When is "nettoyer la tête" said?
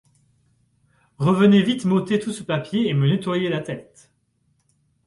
3.07-4.09